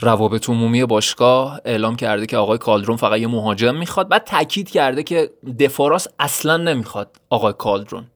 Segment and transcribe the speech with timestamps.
[0.00, 5.02] روابط عمومی باشگاه اعلام کرده که آقای کالدرون فقط یه مهاجم می‌خواد بعد تاکید کرده
[5.02, 8.06] که دفاراس اصلا نمی‌خواد آقای کالدرون.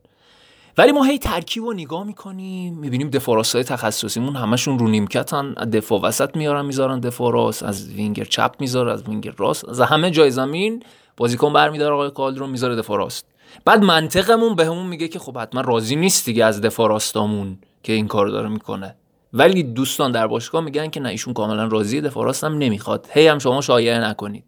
[0.78, 6.00] ولی ما هی ترکیب رو نگاه می‌کنیم می‌بینیم دفاراس های تخصصیمون همشون رو نیمکتن دفاع
[6.00, 10.82] وسط میارن می‌ذارن دفاراس از وینگر چپ می‌ذاره از وینگر راست از همه جای زمین
[11.16, 13.26] بازیکن برمیداره آقای کالدرون می‌ذاره دفاراست.
[13.64, 18.28] بعد منطقمون بهمون میگه که خب حتما راضی نیست دیگه از دفاراستامون که این کار
[18.28, 18.96] داره می‌کنه.
[19.32, 23.08] ولی دوستان در باشگاه میگن که نه ایشون کاملا راضیه دفاع هم نمی‌خواد.
[23.10, 24.44] هی هم شما شایعه نکنید.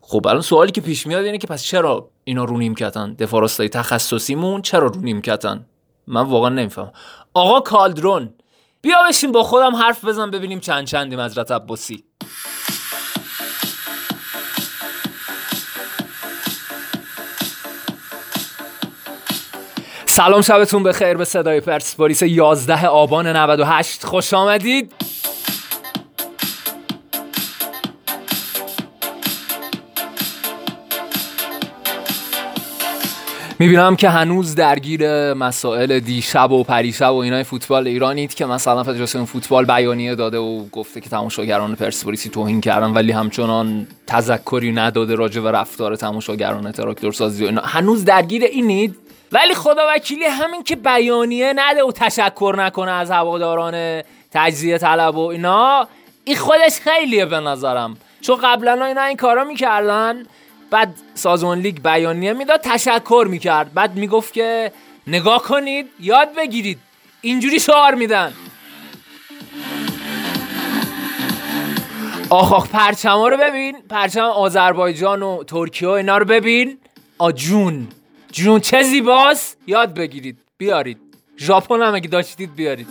[0.00, 3.68] خب الان سوالی که پیش میاد اینه که پس چرا اینا رو نیمکتن؟ دفاع راستای
[3.68, 5.66] تخصصیمون چرا رو نیمکتن؟
[6.06, 6.92] من واقعا نمیفهم
[7.34, 8.34] آقا کالدرون
[8.82, 12.04] بیا بشین با خودم حرف بزن ببینیم چند چندیم از عباسی.
[20.14, 21.14] سلام شبتون بخیر.
[21.14, 24.92] به صدای پرسپولیس 11 آبان 98 خوش آمدید.
[33.58, 39.24] می‌بینم که هنوز درگیر مسائل دیشب و پریشب و اینای فوتبال ایرانید که مثلا فدراسیون
[39.24, 45.40] فوتبال بیانیه داده و گفته که تماشاگران پرسپولیسی توهین کردن ولی همچنان تذکری نداده راجع
[45.40, 47.62] به رفتار تماشاگران تراکتور سازی و اینا.
[47.62, 48.96] هنوز درگیر اینید؟
[49.32, 54.02] ولی خدا وکیلی همین که بیانیه نده و تشکر نکنه از هواداران
[54.32, 55.88] تجزیه طلب و اینا
[56.24, 57.96] این خودش خیلیه به نظرم.
[58.20, 60.26] چون قبلا اینا این کارا می‌کردن
[60.70, 63.74] بعد سازمان لیگ بیانیه می‌داد تشکر می‌کرد.
[63.74, 64.72] بعد می‌گفت که
[65.06, 66.78] نگاه کنید یاد بگیرید.
[67.20, 68.32] اینجوری شعار میدن.
[72.30, 73.82] آخ آخ پرچما رو ببین.
[73.90, 76.78] پرچم آذربایجان و ترکیه و اینا رو ببین.
[77.18, 77.88] آجون.
[78.32, 80.98] جون چه زیباست؟ یاد بگیرید بیارید.
[81.38, 82.86] ژاپن هم اگه داشتید بیارید.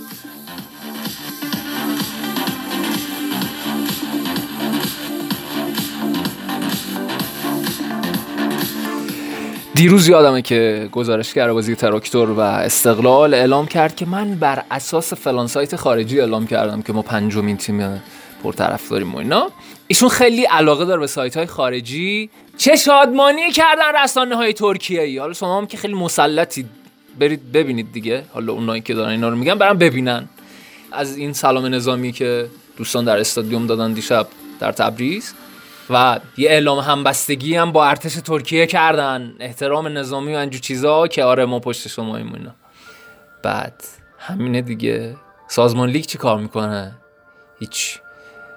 [9.76, 15.48] دیروز یادمه که گزارشگر بازی تراکتور و استقلال اعلام کرد که من بر اساس فلان
[15.48, 18.02] سایت خارجی اعلام کردم که ما پنجمین تیم
[18.44, 19.52] پرطرفداریم و اینا.
[19.88, 22.30] ایشون خیلی علاقه داره به سایت های خارجی.
[22.58, 26.70] چه شادمانی کردن رسانه های ترکیه ای حالا شما هم که خیلی مسلطید
[27.20, 28.24] برید ببینید دیگه.
[28.34, 30.30] حالا اونایی که دارن اینا رو میگن برام ببینن.
[30.92, 34.28] از این سلام نظامی که دوستان در استادیوم دادن دیشب
[34.60, 35.34] در تبریز.
[35.90, 39.34] و یه اعلام همبستگی هم با ارتش ترکیه کردن.
[39.40, 42.56] احترام نظامی و انجو چیزا که آره ما پشت شما اینا.
[43.44, 43.84] بعد
[44.20, 45.16] همینه دیگه.
[45.48, 46.96] سازمان لیگ چی کار می‌کنه؟
[47.60, 48.00] هیچ.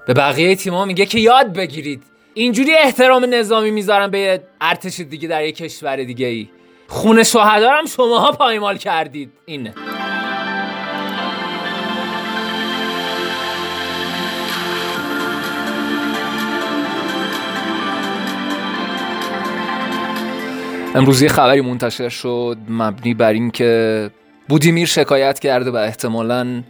[0.07, 2.03] به بقیه تیم‌ها میگه که یاد بگیرید.
[2.35, 6.49] اینجوری احترام نظامی می‌ذارن به ارتش دیگه در یک کشور دیگه ای
[6.89, 9.33] خون شهدا هم شماها پایمال کردید.
[9.47, 9.75] اینه.
[20.95, 24.11] امروز یه خبری منتشر شد مبنی بر اینکه
[24.49, 26.63] بودیمیر شکایت کرده و احتمالا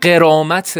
[0.00, 0.78] قرامت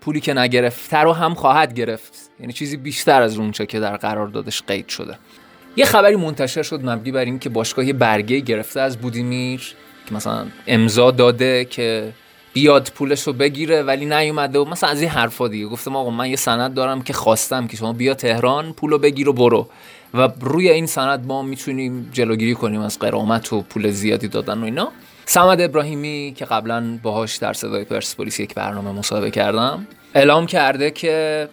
[0.00, 2.12] پولی که نگرفته رو هم خواهد گرفت.
[2.40, 5.18] یعنی چیزی بیشتر از اونچه که در قراردادش قید شده.
[5.76, 9.74] یه خبری منتشر شد مبنی بر اینکه باشگاه یه برگه گرفته از بودیمیر
[10.08, 12.12] که مثلا امضا داده که
[12.52, 15.66] بیاد پولش رو بگیره ولی نیومده و مثلا از این حرفا دیگه.
[15.66, 19.28] گفتم آقا من یه سند دارم که خواستم که شما بیا تهران پول رو بگیر
[19.28, 19.68] و برو.
[20.14, 24.64] و روی این سند ما می‌تونیم جلوگیری کنیم از قرامت و پول زیادی دادن و
[24.64, 24.88] اینا.
[25.26, 31.48] سمد ابراهیمی که قبلا باهاش در صدای پرسپولیس یک برنامه مصاحبه کردم اعلام کرده که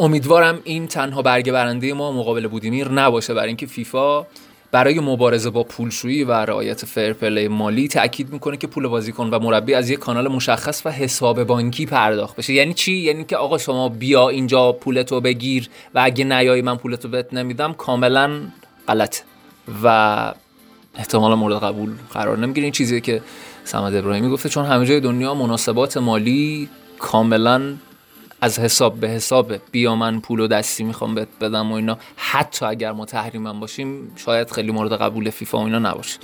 [0.00, 4.26] امیدوارم این تنها برگه برنده ما مقابل بودیمیر نباشه برای اینکه فیفا
[4.72, 9.74] برای مبارزه با پولشویی و رعایت فرپلی مالی تاکید می‌کنه که پول بازیکن و مربی
[9.74, 12.52] از یک کانال مشخص و حساب بانکی پرداخت بشه.
[12.52, 17.08] یعنی چی؟ یعنی که آقا شما بیا اینجا پولتو بگیر و اگه نیای من پولتو
[17.08, 18.40] بهت نمیدم کاملا
[18.88, 19.16] غلط
[19.82, 20.34] و
[20.94, 22.64] احتمالا مورد قبول قرار نمی‌گیره.
[22.64, 23.22] این چیزیه که
[23.64, 27.74] سمد ابراهیمی گفته چون همه جای دنیا مناسبات مالی کاملا
[28.40, 31.98] از حساب به حساب بیا من پول و دستی می‌خوام بهت بدم و اینا.
[32.16, 36.18] حتی اگر ما تحریمم باشیم شاید خیلی مورد قبول فیفا و اینا نباشه.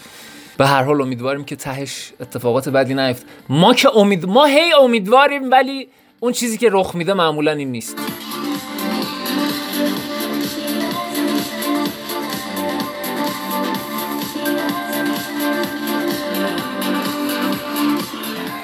[0.59, 3.27] به هر حال امیدواریم که تهش اتفاقات بدی نیفت.
[3.49, 5.89] ما که امید ما هی امیدواریم ولی
[6.21, 7.97] اون چیزی که رخ میده معمولا این نیست.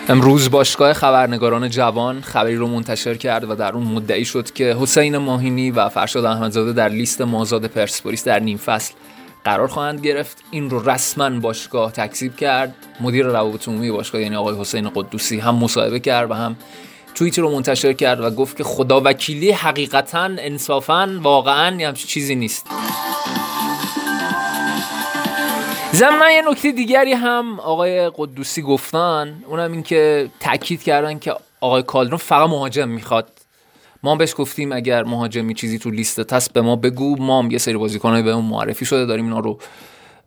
[0.09, 5.17] امروز باشگاه خبرنگاران جوان خبری رو منتشر کرد و در اون مدعی شد که حسین
[5.17, 8.95] ماهینی و فرشاد احمدزاده در لیست مازاد پرسپولیس در نیم فصل
[9.45, 10.45] قرار خواهند گرفت.
[10.51, 12.75] این رو رسما باشگاه تکذیب کرد.
[13.01, 16.57] مدیر روابط عمومی باشگاه یعنی آقای حسین قدوسی هم مصاحبه کرد و هم
[17.15, 22.67] توییت رو منتشر کرد و گفت که خدا وکیلی حقیقتا انصافا واقعا همچین چیزی نیست.
[25.95, 31.83] ضمن یه نکته دیگری هم آقای قدوسی گفتن اونم این که تاکید کردن که آقای
[31.83, 33.29] کالدرون فقط مهاجم می‌خواد.
[34.03, 37.59] ما بهش گفتیم اگر مهاجمی چیزی تو لیست هست به ما بگو ما هم یه
[37.59, 39.59] سری بازیکنای به اون معرفی شده داریم اینا رو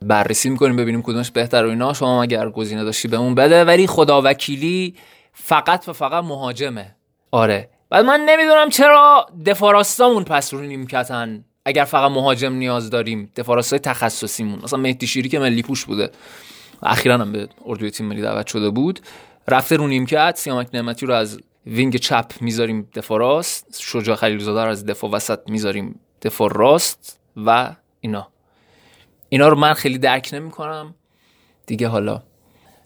[0.02, 1.92] بررسی می‌کنیم ببینیم کدومش بهتر و اینا.
[1.92, 4.94] شما اگر گزینه داشتی به اون بده ولی خدا وکیلی
[5.32, 6.96] فقط و فقط مهاجمه.
[7.30, 7.68] آره.
[7.90, 11.44] بعد من نمی‌دونم چرا دفاراستامون پس رو نیمکتن.
[11.66, 16.10] اگر فقط مهاجم نیاز داریم دفاراستای تخصصیمون مثلا مهدی شیری که ملی پوش بوده
[16.82, 19.00] اخیرا هم به اردوی تیم ملی دعوت شده بود
[19.48, 24.70] رفته رو نیمکت سیامک نعمتی رو از وینگ چپ می‌ذاریم دفاع راست شجاع خلیلزاده رو
[24.70, 28.28] از دفاع وسط می‌ذاریم دفاع راست و اینا.
[29.28, 30.94] اینا رو من خیلی درک نمی‌کنم.
[31.66, 32.22] دیگه حالا.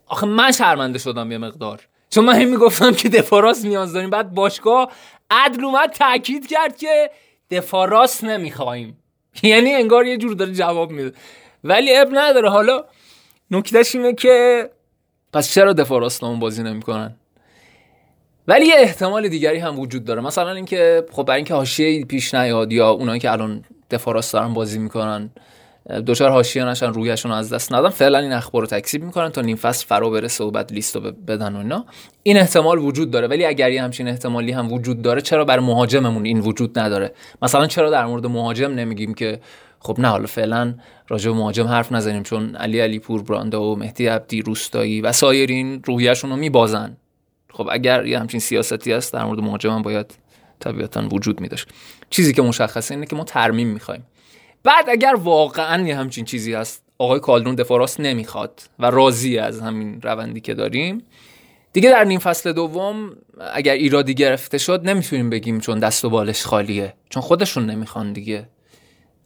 [0.06, 1.80] آخه من شرمنده شدم یه مقدار.
[2.10, 4.10] چون من می‌گفتم که دفاع راست نیاز داریم.
[4.10, 4.92] بعد باشگاه
[5.30, 7.10] عدل اومد تاکید کرد که
[7.50, 8.98] دفاع راست نمی‌خوایم.
[9.42, 11.12] یعنی انگار یه جور داره جواب میده.
[11.64, 12.50] ولی اب نداره.
[12.50, 12.84] حالا
[13.50, 14.68] نکتهش اینه که
[15.32, 17.16] پس چرا دفاع راست بازی نمی‌کنن؟
[18.48, 20.20] ولی یه احتمال دیگری هم وجود داره.
[20.20, 24.54] مثلا اینکه خب برای اینکه حاشیه پیش نیاد یا اونایی که الان دفاع راست دارن
[24.54, 25.30] بازی می‌کنن
[26.06, 27.88] دوچار حاشیه نشن رویشون از دست ندن.
[27.88, 31.56] فعلا این اخبار رو تکذیب می‌کنن تا نیم فصل فرا برسه و لیست رو بدن
[31.56, 31.84] و اینا.
[32.22, 33.26] این احتمال وجود داره.
[33.26, 37.66] ولی اگر یه همچین احتمالی هم وجود داره چرا بر مهاجممون این وجود نداره؟ مثلا
[37.66, 39.40] چرا در مورد مهاجم نمیگیم که
[39.80, 40.74] خب نه حالا فعلا
[41.08, 45.12] راجع به مهاجم حرف نزنیم چون علی علی پور براندا و مهدی عبدی روستایی و
[45.12, 46.96] سایرین روحیهشون رو میبازن.
[47.52, 50.14] خب اگر یه همچین سیاستی هست در مورد مهاجم هم باید
[50.60, 51.68] طبیعتا وجود میداشت.
[52.10, 54.06] چیزی که مشخصه اینه که ما ترمیم می‌خوایم.
[54.62, 59.60] بعد اگر واقعا یه همچین چیزی هست آقای کالدرون دفاع راست نمی‌خواد و راضی از
[59.60, 61.02] همین روندی که داریم
[61.72, 63.16] دیگه در نیم فصل دوم
[63.54, 68.48] اگر ایرادی گرفته شد نمی‌تونیم بگیم چون دست و بالش خالیه چون خودشون نمی‌خوان دیگه.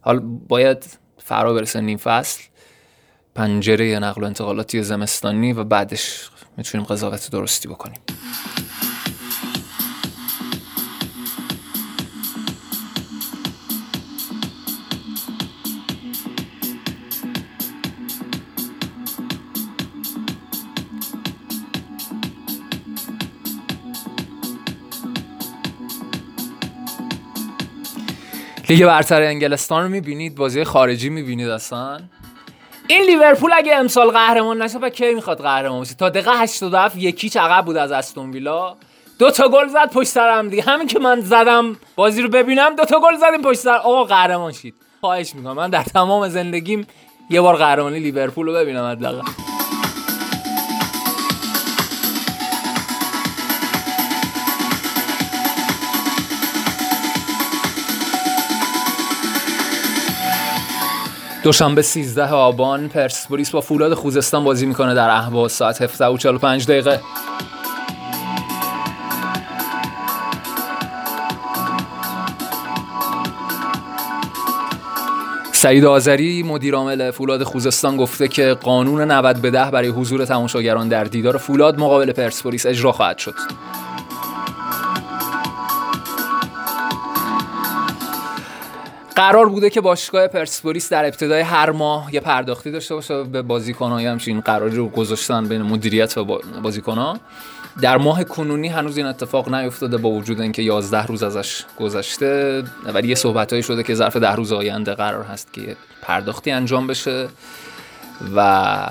[0.01, 0.85] حال باید
[1.17, 2.43] فرا برسه نیم فصل
[3.35, 7.99] پنجره نقل و انتقالاتی زمستانی و بعدش می‌تونیم قضاوت درستی بکنیم.
[28.69, 31.99] لیگ برتر انگلستان رو می‌بینید بازی خارجی می‌بینید اصلا.
[32.87, 37.39] این لیورپول اگه امسال قهرمان نشه و کی می‌خواد قهرمان بشه تا دقیقه 87 یکی
[37.39, 38.75] عقب بود از استون ویلا.
[39.19, 40.63] دو تا گل زد پشت سر هم دیگه.
[40.63, 43.75] همین که من زدم بازی رو ببینم دو تا گل زدیم پشت سر.
[43.75, 44.75] آقا قهرمان شید.
[45.01, 45.53] خواهش می‌کنم.
[45.53, 46.87] من در تمام زندگیم
[47.29, 49.21] یه بار قهرمانی لیورپول رو ببینم حداقل.
[61.45, 66.67] دوشنبه 13 آبان پرسپولیس با فولاد خوزستان بازی می‌کنه در اهواز ساعت 17 و 45
[66.67, 66.99] دقیقه
[75.51, 80.87] سعید آذری مدیر عامل فولاد خوزستان گفته که قانون 90 به 10 برای حضور تماشاگران
[80.87, 83.35] در دیدار فولاد مقابل پرسپولیس اجرا خواهد شد.
[89.15, 93.97] قرار بوده که باشگاه پرسپولیس در ابتدای هر ماه یه پرداختی داشته باشه به بازیکن‌ها
[93.97, 96.25] همچین قراری رو گذاشتن بین مدیریت و
[96.63, 97.19] بازیکن‌ها.
[97.81, 103.07] در ماه کنونی هنوز این اتفاق نیفتاده با وجود اینکه 11 روز ازش گذشته ولی
[103.07, 107.27] یه صحبتهایی شده که ظرف ده روز آینده قرار هست که پرداختی انجام بشه.
[108.35, 108.87] و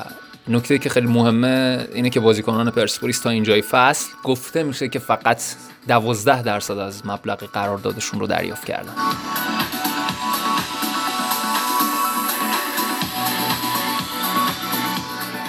[0.48, 5.42] نکته که خیلی مهمه اینه که بازیکنان پرسپولیس تا اینجای فصل گفته میشه که فقط
[5.88, 8.92] 12 درصد از مبلغ قراردادشون رو دریافت کردن.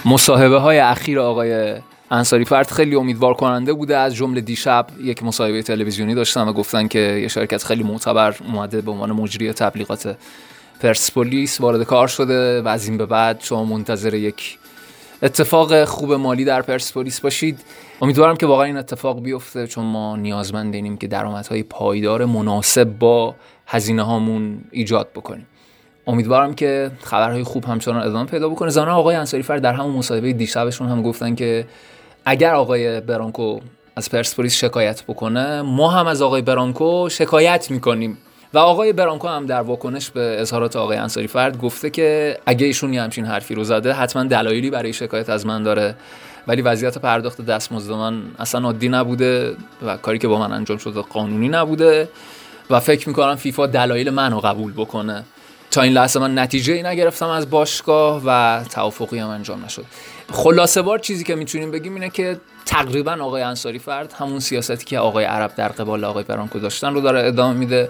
[0.06, 1.76] مصاحبه های اخیر آقای
[2.12, 6.88] انصاری فرد خیلی امیدوار کننده بوده از جمله دیشب یک مصاحبه تلویزیونی داشتن و گفتن
[6.88, 10.18] که یه شرکت خیلی معتبر اومده به عنوان مجری تبلیغات
[10.80, 14.58] پرسپولیس وارد کار شده و از این به بعد شما منتظر یک
[15.24, 17.60] اتفاق خوب مالی در پرسپولیس باشید.
[18.02, 23.36] امیدوارم که واقعا این اتفاق بیفته چون ما نیازمند اینیم که درآمدهای پایدار مناسب با
[23.68, 25.48] هزینه هامون ایجاد بکنیم.
[26.08, 28.70] امیدوارم که خبرهای خوب همچنان ادامه پیدا بکنه.
[28.70, 31.66] زانا آقای انصاری فر در همون مصاحبه دیشبشون هم گفتن که
[32.26, 33.60] اگر آقای برانکو
[33.96, 38.18] از پرسپولیس شکایت بکنه ما هم از آقای برانکو شکایت می‌کنیم.
[38.54, 42.94] و آقای برانکو هم در واکنش به اظهارات آقای انصاری فرد گفته که اگه ایشون
[42.94, 45.96] یه همچین حرفی رو زده حتما دلایلی برای شکایت از من داره.
[46.48, 51.02] ولی وضعیت پرداخت دستمزد من اصلا عادی نبوده و کاری که با من انجام شده
[51.02, 52.10] قانونی نبوده.
[52.70, 55.24] و فکر می‌کنم فیفا دلایل منو قبول بکنه.
[55.76, 59.86] تا این لحظه من نتیجه ای نگرفتم از باشگاه و توافقی هم انجام نشد.
[60.32, 65.00] خلاصه بار چیزی که می‌تونیم بگیم اینه که تقریبا آقای انصاری فرد همون سیاستی که
[65.00, 67.90] آقای عرب در قبال آقای برانکو داشتن رو داره ادامه میده.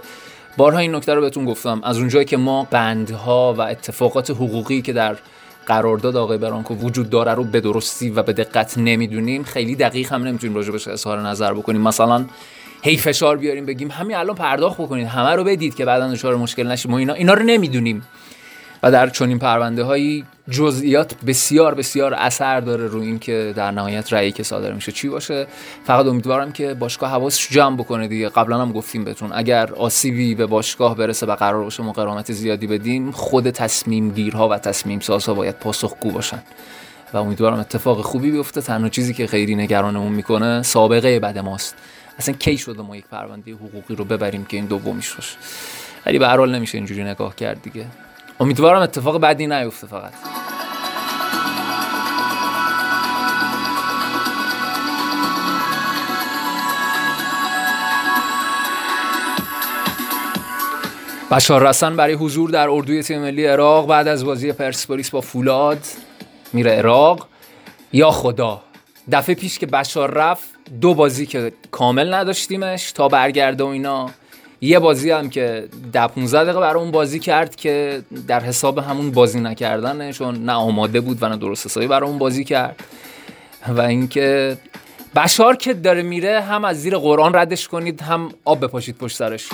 [0.58, 1.82] بارها این نکته رو بهتون گفتم.
[1.84, 5.18] از اونجایی که ما بندها و اتفاقات حقوقی که در
[5.66, 10.24] قرارداد آقای برانکو وجود داره رو به درستی و به دقت نمی‌دونیم خیلی دقیق هم
[10.24, 11.82] نمی‌تونیم راجبش اظهار نظر بکنیم.
[11.82, 12.26] مثلا
[12.86, 16.68] هی فشار بیاریم بگیم همین الان پرداخت بکنید همه رو بدید که بعدا دچار مشکل
[16.68, 16.92] نشیم.
[16.92, 18.08] ما اینا اینا رو نمی‌دونیم.
[18.84, 24.14] و در چنین پرونده هایی جزئیات بسیار بسیار اثر داره رو این که در نهایت
[24.14, 25.48] رأیی که صادر میشه چی باشه.
[25.86, 28.30] فقط امیدوارم که باشگاه حواسش جمع بکنه دیگه.
[28.30, 33.12] قبلا هم گفتیم بهتون اگر آسیبی به باشگاه برسه و قرار باشه ما زیادی بدیم
[33.12, 36.44] خود تصمیم گیرها و تصمیم سازها باید پاسخگو باشن.
[37.14, 38.62] و امیدوارم اتفاق خوبی بیفته.
[38.62, 41.76] تنها چیزی که خیلی نگرانمون می‌کنه سابقه بد ماست.
[42.18, 45.38] اصلا کی شده ما یک پرونده حقوقی رو ببریم که این دومیش باشه؟
[46.06, 47.86] ولی به هر حال نمیشه اینجوری نگاه کرد دیگه.
[48.40, 50.14] امیدوارم اتفاق بعدی نیفته فقط.
[61.32, 65.80] بشار رسن برای حضور در اردوی تیم ملی عراق بعد از بازی پرسپولیس با فولاد
[66.54, 67.28] میره عراق.
[67.94, 68.65] یا خدا.
[69.12, 70.50] دفعه پیش که بشار رفت
[70.82, 74.10] دو بازی که کامل نداشتیمش تا برگرده و اینا.
[74.62, 79.12] یه بازی هم که ده 15 دقیقه برای اون بازی کرد که در حساب همون
[79.12, 82.84] بازی نکردن چون نه آماده بود و نه درست حسابی برای اون بازی کرد.
[83.68, 84.58] و اینکه
[85.16, 89.50] بشار که داره میره هم از زیر قرآن ردش کنید هم آب بپاشید پشت سرش.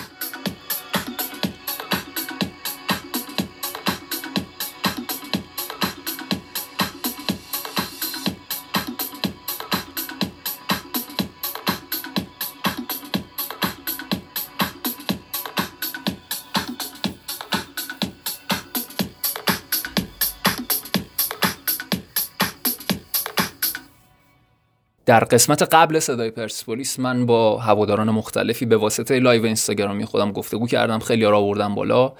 [25.12, 30.68] در قسمت قبل صدای پرسپولیس من با هواداران مختلفی به واسطه لایو اینستاگرامی خودم گفتگو
[30.68, 32.14] کردم خیلی‌ها را آوردم بالا.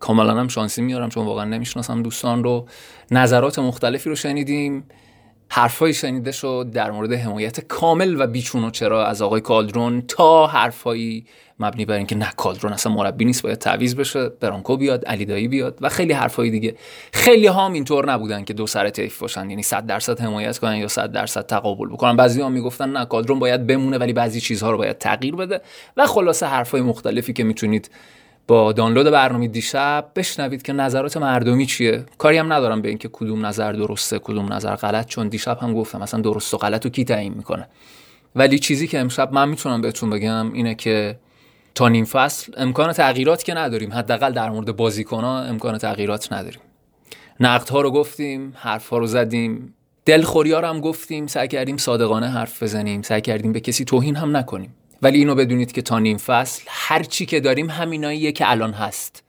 [0.00, 2.66] کاملا هم شانسی میارم چون واقعا نمی‌شناسم دوستان رو.
[3.10, 4.84] نظرات مختلفی رو شنیدیم.
[5.48, 10.46] حرفایی شنیده شد در مورد حمایت کامل و بیچون و چرا از آقای کالدرون تا
[10.46, 11.26] حرفایی
[11.60, 15.48] مبنی بر اینکه نه کالدرون اصلا مربی نیست باید تعویض بشه برانکو بیاد علی دایی
[15.48, 16.74] بیاد و خیلی حرفای دیگه.
[17.12, 20.88] خیلی هم اینطور نبودن که دو سر طیف باشن یعنی 100 درصد حمایت کنن یا
[20.88, 22.16] 100 درصد تقابل بکنن.
[22.16, 25.60] بعضی ها می‌گفتن نه کالدرون باید بمونه ولی بعضی چیزها رو باید تغییر بده
[25.96, 27.90] و خلاصه حرفای مختلفی که می‌تونید
[28.48, 32.04] با دانلود برنامه دیشب بشنوید که نظرات مردمی چیه.
[32.18, 36.02] کاری هم ندارم به اینکه کدوم نظر درسته کدوم نظر غلط چون دیشب هم گفتم
[36.02, 37.68] مثلا درست و غلط رو کی تعیین می‌کنه.
[38.34, 41.18] ولی چیزی که امشب من می‌تونم بهتون بگم اینه که
[41.74, 43.92] تا نیم فصل امکان تغییرات که نداریم.
[43.92, 46.60] حداقل در مورد بازیکنها امکان تغییرات نداریم.
[47.40, 48.52] ها رو گفتیم
[48.90, 49.74] ها رو زدیم.
[50.04, 51.26] دلخوری ها رو هم گفتیم.
[51.26, 53.02] سعی کردیم صادقانه حرف بزنیم.
[53.02, 54.74] سعی کردیم به کسی توهین هم نکنیم.
[55.02, 59.22] ولی اینو بدونید که تا نیم فصل هر چی که داریم همیناییه که الان هست.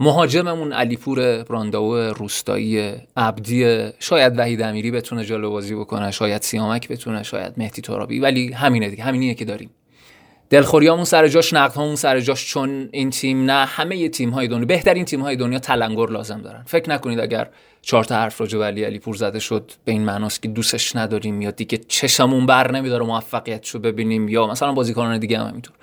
[0.00, 7.22] مهاجممون علیپور برانداو روستایی عبدی شاید وحید امیری بتونه جلو بازی بکنه شاید سیامک بتونه
[7.22, 9.70] شاید مهدی ترابی ولی همینه دیگه همینیه که داریم.
[10.54, 15.04] دلخوریامون سر جاش نقدهامون سر جاش چون این تیم نه همه تیم های دنیا بهترین
[15.04, 16.62] تیم های دنیا تلنگر لازم دارن.
[16.66, 17.48] فکر نکنید اگر
[17.82, 21.42] چهار تا حرف راجع علی علی پور زده شد به این معناست که دوستش نداریم
[21.42, 25.74] یا دیگه چشمون بر نمیداره موفقیتشو ببینیم یا مثلا بازیکنان دیگه هم همینطور.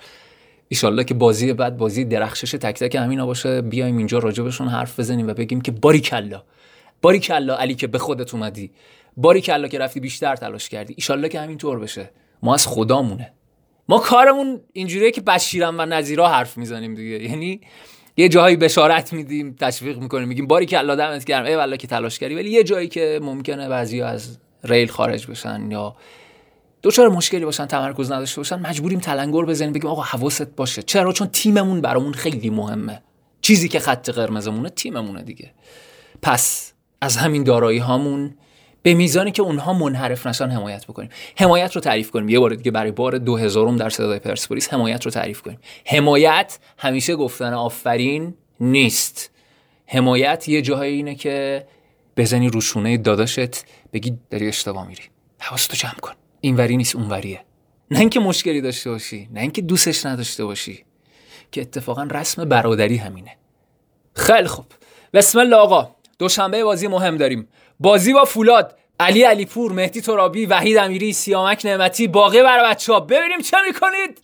[0.68, 5.28] ایشالله که بازی بعد بازی درخشش تک تک همینا باشه بیایم اینجا راجبشون حرف بزنیم
[5.28, 6.42] و بگیم که باری کلا
[7.02, 8.70] باری کلا علی که به خودت اومدی
[9.16, 12.10] باری کلا که رفتی بیشتر تلاش کردی ایشالله که همینطور بشه.
[12.42, 13.32] ما از خدامونه.
[13.88, 17.22] ما کارمون اینجوریه که بشیرم و نظیرا حرف می‌زنیم دیگه.
[17.24, 17.60] یعنی
[18.16, 21.86] یه جایی بشارت میدیم تشویق می‌کنیم میگیم باری که الله دمت گرم ای والله که
[21.86, 22.34] تلاش کردی.
[22.34, 25.96] ولی یه جایی که ممکنه بعضی از ریل خارج بشن یا
[26.82, 30.82] دوچار مشکلی باشن تمرکز نداشته باشن مجبوریم تلنگر بزنیم بگیم آقا حواست باشه.
[30.82, 33.02] چرا؟ چون تیممون برامون خیلی مهمه.
[33.40, 35.50] چیزی که خط قرمزمونه تیممونه دیگه.
[36.22, 38.34] پس از همین دارایی هامون
[38.82, 41.10] به میزانی که اونها منحرف نشن حمایت بکنیم.
[41.36, 42.28] حمایت رو تعریف کنیم.
[42.28, 45.58] یه بار دیگه برای بار 2000 در صدای پرسپولیس حمایت رو تعریف کنیم.
[45.86, 49.30] حمایت همیشه گفتن آفرین نیست.
[49.86, 51.66] حمایت یه جاهایی اینه که
[52.16, 55.02] بزنی روشونه داداشت بگی داری اشتباه میری.
[55.38, 56.12] حواستو جمع کن.
[56.40, 57.40] اینوری نیست اونوریه.
[57.90, 60.84] نه اینکه مشکلی داشته باشی نه اینکه دوستش نداشته باشی
[61.52, 63.36] که اتفاقا رسم برادری همینه.
[64.14, 64.66] خیلی خوب.
[65.12, 65.90] بسم الله آقا.
[66.18, 67.48] دوشنبه بازی مهم داریم.
[67.82, 68.74] بازی با فولاد.
[69.00, 74.18] علی علیپور مهدی ترابی وحید امیری سیامک نعمتی باقی برای بچه ها ببینیم چه می‌کنید.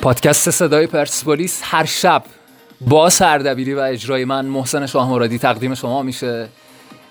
[0.00, 2.22] پادکست صدای پرسپولیس هر شب
[2.80, 6.48] با سردبیری و اجرای من محسن شاه مرادی تقدیم شما میشه.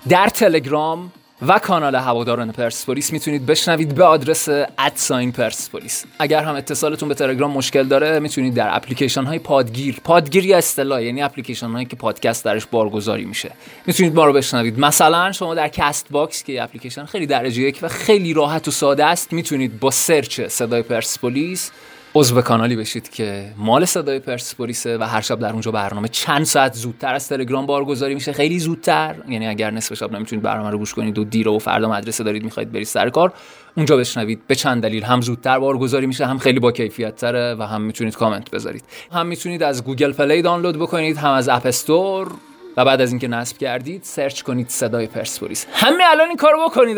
[0.10, 1.12] در تلگرام
[1.48, 7.15] و کانال هواداران پرسپولیس می‌تونید بشنوید به آدرس at sign پرسپولیس اگر هم اتصالتون به
[7.15, 11.95] تلگرام مشکل داره می‌تونید در اپلیکیشن های پادگیر پادگیر به اصطلاح یعنی اپلیکیشن هایی که
[11.95, 13.51] پادکست درش بارگذاری میشه.
[13.86, 14.79] می‌تونید ما رو بشنوید.
[14.79, 19.33] مثلا شما در Castbox که اپلیکیشن خیلی درجه یک و خیلی راحت و ساده است
[19.33, 21.72] می‌تونید با سرچ صدای پرسپولیس
[22.15, 26.74] عضو کانالی بشید که مال صدای پرسپولیسه و هر شب در اونجا برنامه چند ساعت
[26.74, 28.34] زودتر از تلگرام بارگذاری میشه.
[28.34, 29.15] خیلی زودتر.
[29.27, 32.43] یعنی اگر نصف شب نمی‌تونید برنامه رو گوش کنید و دیره و فردا مدرسه دارید
[32.43, 33.34] می‌خواید برید سر کار
[33.77, 34.48] اونجا بشنوید.
[34.48, 35.03] به چند دلیل.
[35.03, 38.84] هم زودتر بارگذاری میشه هم خیلی با کیفیت تره و هم می‌تونید کامنت بذارید.
[39.12, 42.32] هم می‌تونید از Google Play دانلود بکنید هم از App Store
[42.77, 45.65] و بعد از اینکه نصب کردید سرچ کنید صدای پرسپولیس.
[45.74, 46.98] همین الان این کارو بکنید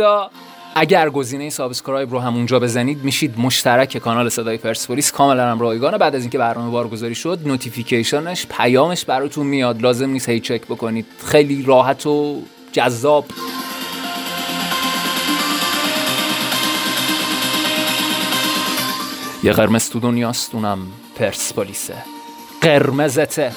[0.77, 5.11] اگر گزینه subscribe رو همونجا بزنید میشید مشترک کانال صدای پرسپولیس.
[5.11, 9.81] کاملا هم رایگانه بعد از اینکه برنامه بارگذاری شد notification ش پیامش براتون میاد.
[9.81, 11.05] لازم نیست هی چک بکنید.
[11.25, 12.41] خیلی راحت و
[12.71, 13.25] جذاب.
[19.43, 20.79] یه قرمز تو دنیاست اونم
[21.15, 21.95] پرسپولیسه.
[22.61, 23.51] قرمزته.